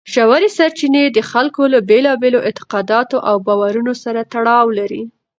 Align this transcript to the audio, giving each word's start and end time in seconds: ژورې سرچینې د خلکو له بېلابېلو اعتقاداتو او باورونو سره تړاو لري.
ژورې 0.13 0.49
سرچینې 0.57 1.03
د 1.11 1.19
خلکو 1.31 1.63
له 1.73 1.79
بېلابېلو 1.89 2.39
اعتقاداتو 2.47 3.17
او 3.29 3.35
باورونو 3.47 3.93
سره 4.03 4.21
تړاو 4.33 4.67
لري. 4.79 5.03